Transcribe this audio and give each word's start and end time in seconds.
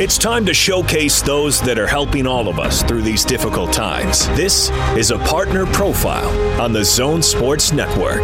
It's 0.00 0.16
time 0.16 0.46
to 0.46 0.54
showcase 0.54 1.22
those 1.22 1.60
that 1.62 1.76
are 1.76 1.86
helping 1.88 2.24
all 2.24 2.46
of 2.46 2.60
us 2.60 2.84
through 2.84 3.02
these 3.02 3.24
difficult 3.24 3.72
times. 3.72 4.28
This 4.36 4.70
is 4.96 5.10
a 5.10 5.18
partner 5.18 5.66
profile 5.66 6.30
on 6.60 6.72
the 6.72 6.84
Zone 6.84 7.20
Sports 7.20 7.72
Network. 7.72 8.20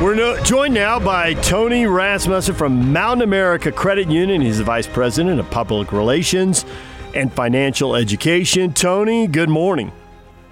We're 0.00 0.14
no, 0.14 0.40
joined 0.44 0.74
now 0.74 1.00
by 1.00 1.34
Tony 1.34 1.84
Rasmussen 1.84 2.54
from 2.54 2.92
Mountain 2.92 3.22
America 3.22 3.72
Credit 3.72 4.08
Union. 4.08 4.40
He's 4.40 4.58
the 4.58 4.64
Vice 4.64 4.86
President 4.86 5.40
of 5.40 5.50
Public 5.50 5.90
Relations 5.90 6.64
and 7.12 7.32
Financial 7.32 7.96
Education. 7.96 8.72
Tony, 8.72 9.26
good 9.26 9.50
morning. 9.50 9.90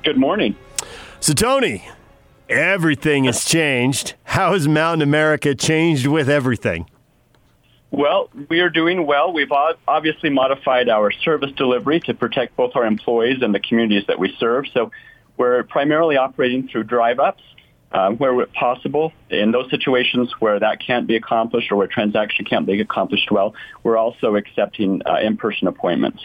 Good 0.03 0.19
morning. 0.19 0.57
So, 1.21 1.35
Tony, 1.35 1.89
everything 2.49 3.27
has 3.27 3.45
changed. 3.45 4.15
How 4.25 4.55
has 4.55 4.67
Mountain 4.67 5.03
America 5.03 5.55
changed 5.55 6.09
with 6.09 6.29
everything? 6.29 6.91
Well, 7.91 8.31
we 8.49 8.61
are 8.61 8.69
doing 8.69 9.07
well. 9.07 9.33
We've 9.33 9.53
obviously 9.87 10.29
modified 10.31 10.89
our 10.89 11.11
service 11.13 11.53
delivery 11.53 12.01
to 12.01 12.15
protect 12.15 12.57
both 12.57 12.75
our 12.75 12.85
employees 12.85 13.43
and 13.43 13.55
the 13.55 13.61
communities 13.61 14.07
that 14.09 14.19
we 14.19 14.35
serve. 14.39 14.67
So 14.75 14.91
we're 15.37 15.63
primarily 15.63 16.17
operating 16.17 16.69
through 16.69 16.85
drive-ups 16.85 17.43
uh, 17.93 18.11
where 18.11 18.45
possible. 18.47 19.13
In 19.31 19.53
those 19.53 19.71
situations 19.71 20.33
where 20.41 20.59
that 20.59 20.81
can't 20.81 21.07
be 21.07 21.17
accomplished 21.17 21.71
or 21.71 21.77
where 21.77 21.87
transaction 21.87 22.45
can't 22.45 22.67
be 22.67 22.81
accomplished 22.81 23.31
well, 23.31 23.55
we're 23.83 23.97
also 23.97 24.37
accepting 24.37 25.03
uh, 25.07 25.19
in-person 25.23 25.69
appointments. 25.69 26.23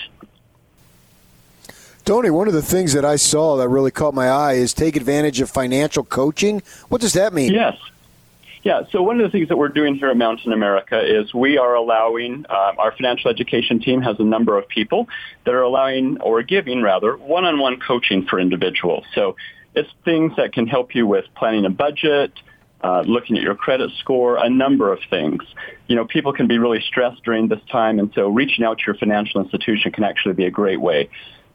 Tony, 2.03 2.31
one 2.31 2.47
of 2.47 2.53
the 2.53 2.63
things 2.63 2.93
that 2.93 3.05
I 3.05 3.15
saw 3.15 3.57
that 3.57 3.69
really 3.69 3.91
caught 3.91 4.15
my 4.15 4.27
eye 4.27 4.53
is 4.53 4.73
take 4.73 4.95
advantage 4.95 5.39
of 5.39 5.49
financial 5.49 6.03
coaching. 6.03 6.63
What 6.89 6.99
does 6.99 7.13
that 7.13 7.31
mean? 7.31 7.53
Yes. 7.53 7.77
Yeah, 8.63 8.81
so 8.91 9.01
one 9.01 9.19
of 9.19 9.23
the 9.23 9.35
things 9.35 9.49
that 9.49 9.57
we're 9.57 9.69
doing 9.69 9.95
here 9.95 10.09
at 10.09 10.17
Mountain 10.17 10.53
America 10.53 11.01
is 11.01 11.33
we 11.33 11.57
are 11.57 11.73
allowing, 11.73 12.45
uh, 12.47 12.73
our 12.77 12.91
financial 12.91 13.31
education 13.31 13.79
team 13.79 14.01
has 14.03 14.17
a 14.19 14.23
number 14.23 14.55
of 14.55 14.67
people 14.67 15.07
that 15.45 15.53
are 15.53 15.63
allowing, 15.63 16.21
or 16.21 16.43
giving 16.43 16.83
rather, 16.83 17.17
one-on-one 17.17 17.79
coaching 17.79 18.27
for 18.27 18.39
individuals. 18.39 19.03
So 19.15 19.35
it's 19.73 19.89
things 20.05 20.33
that 20.37 20.53
can 20.53 20.67
help 20.67 20.93
you 20.93 21.07
with 21.07 21.25
planning 21.35 21.65
a 21.65 21.71
budget, 21.71 22.33
uh, 22.83 23.01
looking 23.01 23.35
at 23.35 23.41
your 23.41 23.55
credit 23.55 23.89
score, 23.99 24.37
a 24.37 24.49
number 24.49 24.93
of 24.93 24.99
things. 25.09 25.41
You 25.87 25.95
know, 25.95 26.05
people 26.05 26.31
can 26.31 26.47
be 26.47 26.59
really 26.59 26.81
stressed 26.81 27.23
during 27.23 27.47
this 27.47 27.61
time, 27.71 27.97
and 27.97 28.11
so 28.13 28.27
reaching 28.27 28.63
out 28.63 28.77
to 28.77 28.83
your 28.85 28.95
financial 28.95 29.41
institution 29.41 29.91
can 29.91 30.03
actually 30.03 30.33
be 30.33 30.45
a 30.45 30.51
great 30.51 30.79
way 30.79 31.09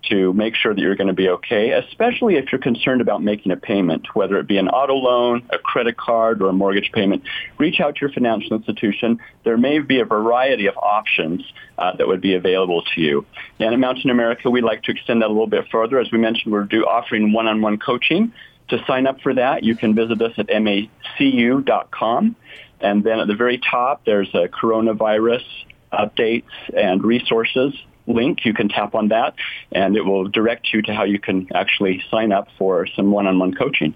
to 0.09 0.33
make 0.33 0.55
sure 0.55 0.75
that 0.75 0.81
you're 0.81 0.97
going 0.97 1.09
to 1.09 1.15
be 1.15 1.29
okay, 1.29 1.71
especially 1.71 2.37
if 2.37 2.51
you're 2.51 2.61
concerned 2.61 3.01
about 3.01 3.23
making 3.23 3.53
a 3.53 3.57
payment, 3.57 4.15
whether 4.15 4.39
it 4.39 4.47
be 4.47 4.59
an 4.59 4.69
auto 4.69 4.95
loan, 4.95 5.47
a 5.51 5.59
credit 5.59 5.97
card, 5.97 6.43
or 6.43 6.49
a 6.49 6.53
mortgage 6.53 6.91
payment. 6.93 7.23
Reach 7.59 7.81
out 7.81 7.97
to 7.97 8.01
your 8.03 8.13
financial 8.13 8.57
institution. 8.57 9.19
There 9.45 9.57
may 9.57 9.79
be 9.79 10.01
a 10.01 10.05
variety 10.05 10.67
of 10.67 10.77
options 10.77 11.43
uh, 11.79 11.97
that 11.97 12.07
would 12.07 12.21
be 12.21 12.35
available 12.35 12.83
to 12.95 13.01
you. 13.01 13.27
And 13.59 13.73
at 13.73 13.79
Mountain 13.79 14.11
America, 14.11 14.51
we'd 14.51 14.65
like 14.65 14.83
to 14.85 14.93
extend 14.93 15.23
that 15.23 15.27
a 15.27 15.29
little 15.29 15.47
bit 15.47 15.67
further. 15.71 15.99
As 15.99 16.11
we 16.11 16.19
mentioned, 16.19 16.53
we're 16.53 16.65
do 16.65 16.85
offering 16.85 17.33
one-on-one 17.33 17.79
coaching. 17.79 18.33
To 18.69 18.85
sign 18.87 19.07
up 19.07 19.21
for 19.21 19.35
that, 19.35 19.63
you 19.63 19.77
can 19.77 19.95
visit 19.95 20.21
us 20.21 20.33
at 20.39 20.49
macu.com. 20.49 22.37
And 22.81 23.05
then 23.05 23.21
at 23.21 23.29
the 23.29 23.35
very 23.35 23.59
top, 23.59 24.05
there's 24.05 24.29
a 24.35 24.49
coronavirus 24.49 25.45
updates 25.93 26.45
and 26.77 27.03
resources 27.03 27.75
link. 28.07 28.45
You 28.45 28.55
can 28.55 28.69
tap 28.69 28.95
on 28.95 29.09
that, 29.09 29.35
and 29.73 29.97
it 29.97 30.03
will 30.03 30.29
direct 30.29 30.73
you 30.73 30.83
to 30.83 30.95
how 30.95 31.05
you 31.05 31.19
can 31.19 31.49
actually 31.55 32.03
sign 32.11 32.33
up 32.33 32.49
for 32.59 32.87
some 32.87 33.11
one-on-one 33.11 33.55
coaching. 33.55 33.95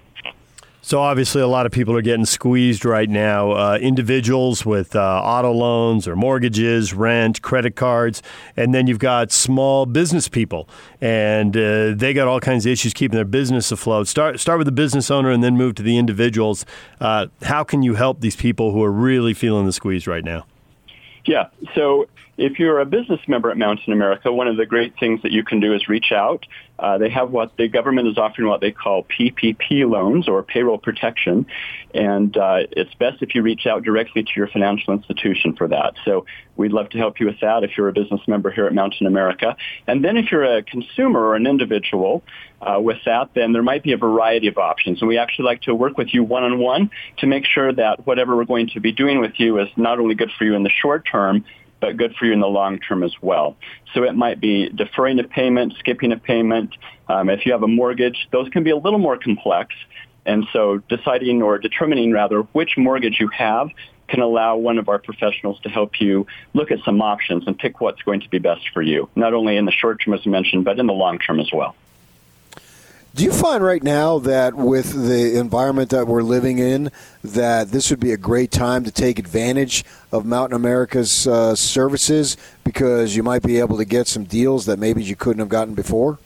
So 0.82 1.00
obviously, 1.00 1.42
a 1.42 1.46
lot 1.46 1.66
of 1.66 1.72
people 1.72 1.94
are 1.94 2.00
getting 2.00 2.24
squeezed 2.24 2.86
right 2.86 3.08
now. 3.08 3.50
Uh, 3.50 3.78
individuals 3.80 4.64
with 4.64 4.96
uh, 4.96 5.20
auto 5.22 5.52
loans 5.52 6.08
or 6.08 6.16
mortgages, 6.16 6.94
rent, 6.94 7.42
credit 7.42 7.76
cards, 7.76 8.22
and 8.56 8.72
then 8.72 8.86
you've 8.86 8.98
got 8.98 9.30
small 9.30 9.84
business 9.84 10.26
people, 10.26 10.70
and 10.98 11.54
uh, 11.54 11.92
they 11.94 12.14
got 12.14 12.28
all 12.28 12.40
kinds 12.40 12.64
of 12.64 12.72
issues 12.72 12.94
keeping 12.94 13.14
their 13.14 13.26
business 13.26 13.70
afloat. 13.70 14.08
Start 14.08 14.40
start 14.40 14.56
with 14.56 14.64
the 14.64 14.72
business 14.72 15.10
owner, 15.10 15.30
and 15.30 15.44
then 15.44 15.54
move 15.54 15.74
to 15.74 15.82
the 15.82 15.98
individuals. 15.98 16.64
Uh, 16.98 17.26
how 17.42 17.62
can 17.62 17.82
you 17.82 17.94
help 17.94 18.22
these 18.22 18.36
people 18.36 18.72
who 18.72 18.82
are 18.82 18.92
really 18.92 19.34
feeling 19.34 19.66
the 19.66 19.74
squeeze 19.74 20.06
right 20.06 20.24
now? 20.24 20.46
Yeah. 21.24 21.48
So 21.74 22.08
if 22.36 22.58
you're 22.58 22.80
a 22.80 22.86
business 22.86 23.20
member 23.28 23.50
at 23.50 23.58
Mountain 23.58 23.92
America, 23.92 24.32
one 24.32 24.48
of 24.48 24.56
the 24.56 24.66
great 24.66 24.98
things 24.98 25.22
that 25.22 25.32
you 25.32 25.44
can 25.44 25.60
do 25.60 25.74
is 25.74 25.88
reach 25.88 26.12
out. 26.12 26.46
Uh, 26.80 26.96
they 26.98 27.10
have 27.10 27.30
what 27.30 27.56
the 27.58 27.68
government 27.68 28.08
is 28.08 28.16
offering 28.16 28.48
what 28.48 28.60
they 28.60 28.72
call 28.72 29.04
PPP 29.04 29.88
loans 29.88 30.28
or 30.28 30.42
payroll 30.42 30.78
protection. 30.78 31.46
And 31.92 32.34
uh, 32.36 32.60
it's 32.72 32.94
best 32.94 33.22
if 33.22 33.34
you 33.34 33.42
reach 33.42 33.66
out 33.66 33.82
directly 33.82 34.22
to 34.22 34.30
your 34.34 34.48
financial 34.48 34.94
institution 34.94 35.54
for 35.56 35.68
that. 35.68 35.94
So 36.04 36.24
we'd 36.56 36.72
love 36.72 36.88
to 36.90 36.98
help 36.98 37.20
you 37.20 37.26
with 37.26 37.40
that 37.40 37.64
if 37.64 37.76
you're 37.76 37.88
a 37.88 37.92
business 37.92 38.20
member 38.26 38.50
here 38.50 38.66
at 38.66 38.72
Mountain 38.72 39.06
America. 39.06 39.56
And 39.86 40.02
then 40.02 40.16
if 40.16 40.32
you're 40.32 40.44
a 40.44 40.62
consumer 40.62 41.20
or 41.20 41.36
an 41.36 41.46
individual 41.46 42.22
uh, 42.62 42.80
with 42.80 42.98
that, 43.04 43.30
then 43.34 43.52
there 43.52 43.62
might 43.62 43.82
be 43.82 43.92
a 43.92 43.98
variety 43.98 44.46
of 44.46 44.56
options. 44.56 45.02
And 45.02 45.08
we 45.08 45.18
actually 45.18 45.46
like 45.46 45.62
to 45.62 45.74
work 45.74 45.98
with 45.98 46.14
you 46.14 46.24
one-on-one 46.24 46.90
to 47.18 47.26
make 47.26 47.44
sure 47.44 47.72
that 47.72 48.06
whatever 48.06 48.36
we're 48.36 48.44
going 48.44 48.68
to 48.68 48.80
be 48.80 48.92
doing 48.92 49.20
with 49.20 49.32
you 49.36 49.58
is 49.58 49.68
not 49.76 49.98
only 49.98 50.14
good 50.14 50.30
for 50.38 50.44
you 50.44 50.54
in 50.54 50.62
the 50.62 50.70
short 50.70 51.06
term, 51.10 51.44
but 51.80 51.96
good 51.96 52.14
for 52.16 52.26
you 52.26 52.32
in 52.32 52.40
the 52.40 52.48
long 52.48 52.78
term 52.78 53.02
as 53.02 53.12
well. 53.20 53.56
So 53.94 54.04
it 54.04 54.14
might 54.14 54.40
be 54.40 54.68
deferring 54.68 55.18
a 55.18 55.24
payment, 55.24 55.74
skipping 55.78 56.12
a 56.12 56.16
payment. 56.16 56.76
Um, 57.08 57.28
if 57.30 57.46
you 57.46 57.52
have 57.52 57.62
a 57.62 57.68
mortgage, 57.68 58.28
those 58.32 58.48
can 58.50 58.62
be 58.62 58.70
a 58.70 58.76
little 58.76 58.98
more 58.98 59.16
complex. 59.16 59.74
And 60.26 60.46
so 60.52 60.78
deciding 60.88 61.42
or 61.42 61.58
determining 61.58 62.12
rather 62.12 62.40
which 62.52 62.76
mortgage 62.76 63.18
you 63.18 63.28
have 63.28 63.68
can 64.08 64.20
allow 64.20 64.56
one 64.56 64.78
of 64.78 64.88
our 64.88 64.98
professionals 64.98 65.58
to 65.60 65.68
help 65.68 66.00
you 66.00 66.26
look 66.52 66.70
at 66.70 66.78
some 66.84 67.00
options 67.00 67.44
and 67.46 67.56
pick 67.56 67.80
what's 67.80 68.02
going 68.02 68.20
to 68.20 68.28
be 68.28 68.38
best 68.38 68.68
for 68.74 68.82
you, 68.82 69.08
not 69.14 69.32
only 69.32 69.56
in 69.56 69.64
the 69.64 69.72
short 69.72 70.02
term 70.04 70.14
as 70.14 70.26
mentioned, 70.26 70.64
but 70.64 70.78
in 70.78 70.86
the 70.86 70.92
long 70.92 71.18
term 71.18 71.40
as 71.40 71.50
well. 71.52 71.74
Do 73.12 73.24
you 73.24 73.32
find 73.32 73.62
right 73.62 73.82
now 73.82 74.20
that 74.20 74.54
with 74.54 74.92
the 74.92 75.36
environment 75.36 75.90
that 75.90 76.06
we're 76.06 76.22
living 76.22 76.58
in, 76.58 76.92
that 77.24 77.72
this 77.72 77.90
would 77.90 77.98
be 77.98 78.12
a 78.12 78.16
great 78.16 78.52
time 78.52 78.84
to 78.84 78.92
take 78.92 79.18
advantage 79.18 79.84
of 80.12 80.24
Mountain 80.24 80.54
America's 80.54 81.26
uh, 81.26 81.56
services 81.56 82.36
because 82.62 83.16
you 83.16 83.24
might 83.24 83.42
be 83.42 83.58
able 83.58 83.76
to 83.78 83.84
get 83.84 84.06
some 84.06 84.22
deals 84.22 84.66
that 84.66 84.78
maybe 84.78 85.02
you 85.02 85.16
couldn't 85.16 85.40
have 85.40 85.48
gotten 85.48 85.74
before? 85.74 86.20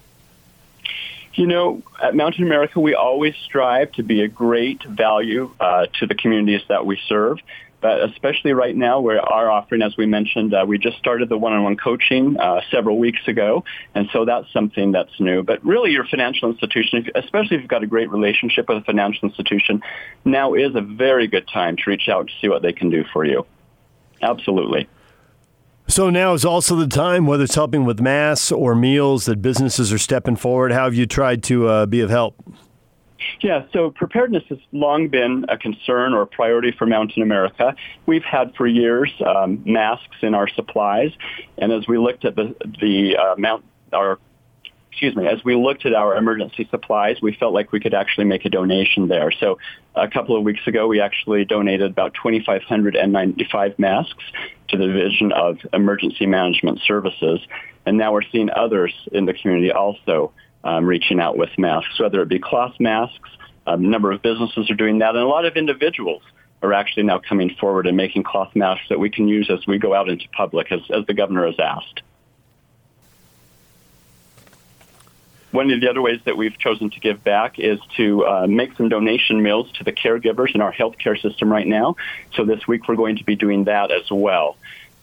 You 1.33 1.47
know, 1.47 1.83
at 2.03 2.15
Mountain 2.15 2.45
America, 2.45 2.79
we 2.79 2.95
always 2.95 3.35
strive 3.37 3.91
to 3.93 4.03
be 4.03 4.21
a 4.21 4.29
great 4.29 4.85
value 4.85 5.51
uh, 5.59 5.87
to 5.99 6.07
the 6.07 6.15
communities 6.15 6.63
that 6.69 6.85
we 6.85 7.01
serve. 7.09 7.39
But 7.85 8.03
especially 8.03 8.55
right 8.55 8.75
now, 8.75 8.99
we 9.01 9.15
are 9.15 9.51
offering, 9.51 9.83
as 9.83 9.95
we 9.99 10.07
mentioned, 10.07 10.55
uh, 10.55 10.65
we 10.67 10.79
just 10.79 10.97
started 10.97 11.29
the 11.29 11.37
one-on-one 11.37 11.77
coaching 11.77 12.35
uh, 12.41 12.63
several 12.71 12.99
weeks 12.99 13.21
ago, 13.29 13.63
and 13.95 14.09
so 14.11 14.25
that's 14.25 14.51
something 14.55 14.93
that's 14.93 15.21
new. 15.21 15.43
But 15.43 15.63
really, 15.63 15.91
your 15.91 16.07
financial 16.07 16.51
institution, 16.51 17.07
especially 17.15 17.57
if 17.57 17.61
you've 17.61 17.69
got 17.69 17.83
a 17.83 17.87
great 17.87 18.11
relationship 18.11 18.71
with 18.71 18.79
a 18.79 18.81
financial 18.81 19.29
institution, 19.29 19.83
now 20.25 20.55
is 20.55 20.75
a 20.75 20.81
very 20.81 21.27
good 21.27 21.47
time 21.47 21.77
to 21.77 21.83
reach 21.87 22.09
out 22.09 22.29
to 22.29 22.33
see 22.41 22.49
what 22.49 22.63
they 22.63 22.73
can 22.73 22.89
do 22.89 23.05
for 23.13 23.23
you. 23.23 23.45
Absolutely. 24.23 24.89
So 25.87 26.09
now 26.09 26.33
is 26.33 26.47
also 26.47 26.77
the 26.77 26.87
time, 26.87 27.27
whether 27.27 27.45
it's 27.45 27.55
helping 27.55 27.85
with 27.85 28.01
mass 28.01 28.51
or 28.51 28.75
meals, 28.75 29.27
that 29.27 29.43
businesses 29.43 29.93
are 29.93 29.99
stepping 29.99 30.37
forward. 30.37 30.73
How 30.73 30.85
have 30.85 30.95
you 30.95 31.05
tried 31.05 31.43
to 31.43 31.69
uh, 31.69 31.85
be 31.85 32.01
of 32.01 32.09
help? 32.09 32.43
Yeah, 33.41 33.65
so 33.73 33.91
preparedness 33.91 34.45
has 34.49 34.59
long 34.73 35.09
been 35.09 35.47
a 35.49 35.57
concern 35.57 36.15
or 36.15 36.23
a 36.23 36.27
priority 36.27 36.73
for 36.77 36.87
Mountain 36.87 37.23
America. 37.23 37.75
We've 38.07 38.25
had 38.25 38.55
for 38.57 38.67
years 38.67 39.13
um, 39.25 39.63
masks 39.65 40.17
in 40.23 40.35
our 40.35 40.49
supplies, 40.49 41.13
and 41.59 41.73
as 41.73 41.87
we 41.87 41.99
looked 41.99 42.25
at 42.25 42.37
the 42.37 42.55
the 42.81 43.17
uh, 43.17 43.35
mount 43.39 43.65
our 43.93 44.19
excuse 44.95 45.17
me, 45.17 45.27
as 45.27 45.43
we 45.45 45.57
looked 45.57 45.85
at 45.87 45.93
our 45.93 46.17
emergency 46.17 46.69
supplies, 46.71 47.17
we 47.21 47.35
felt 47.35 47.53
like 47.53 47.73
we 47.73 47.81
could 47.81 47.95
actually 47.95 48.27
make 48.27 48.45
a 48.45 48.49
donation 48.49 49.09
there. 49.09 49.33
So 49.33 49.59
a 49.97 50.07
couple 50.07 50.37
of 50.37 50.45
weeks 50.45 50.65
ago, 50.69 50.87
we 50.87 51.01
actually 51.01 51.45
donated 51.45 51.91
about 51.91 52.15
2,595 52.15 53.77
masks 53.77 54.23
to 54.69 54.77
the 54.77 54.87
Division 54.87 55.33
of 55.33 55.59
Emergency 55.73 56.27
Management 56.27 56.79
Services. 56.87 57.41
And 57.85 57.99
now 57.99 58.13
we're 58.13 58.23
seeing 58.31 58.51
others 58.51 58.95
in 59.11 59.25
the 59.25 59.35
community 59.35 59.73
also 59.73 60.33
um, 60.65 60.87
reaching 60.87 61.21
out 61.21 61.37
with 61.37 61.51
masks, 61.59 62.01
whether 62.01 62.21
it 62.23 62.29
be 62.29 62.39
cloth 62.39 62.75
masks. 62.81 63.31
A 63.67 63.77
number 63.77 64.11
of 64.13 64.23
businesses 64.23 64.71
are 64.71 64.75
doing 64.75 64.99
that, 64.99 65.11
and 65.11 65.19
a 65.19 65.29
lot 65.29 65.45
of 65.45 65.57
individuals 65.57 66.23
are 66.63 66.73
actually 66.73 67.05
now 67.05 67.19
coming 67.19 67.55
forward 67.55 67.87
and 67.87 67.97
making 67.97 68.23
cloth 68.23 68.57
masks 68.57 68.89
that 68.89 68.99
we 68.99 69.11
can 69.11 69.29
use 69.29 69.51
as 69.51 69.67
we 69.67 69.79
go 69.79 69.95
out 69.95 70.09
into 70.09 70.27
public, 70.31 70.73
as, 70.73 70.81
as 70.91 71.07
the 71.07 71.15
governor 71.15 71.47
has 71.47 71.59
asked. 71.59 72.03
One 75.51 75.71
of 75.71 75.81
the 75.81 75.89
other 75.89 76.03
ways 76.03 76.21
that 76.25 76.37
we've 76.37 76.59
chosen 76.59 76.91
to 76.91 77.01
give 77.01 77.23
back 77.23 77.61
is 77.61 77.79
to 77.97 78.27
uh, 78.27 78.47
make 78.49 78.77
some 78.77 78.89
donation 78.89 79.41
meals 79.41 79.71
to 79.73 79.85
the 79.85 79.93
caregivers 79.93 80.53
in 80.53 80.61
our 80.61 80.73
healthcare 80.73 81.21
system 81.21 81.53
right 81.53 81.67
now. 81.67 81.97
So 82.35 82.45
this 82.45 82.67
week 82.67 82.89
we're 82.89 82.97
going 82.97 83.19
to 83.19 83.25
be 83.25 83.37
doing 83.37 83.65
that 83.65 83.93
as 83.93 84.11
well. 84.11 84.57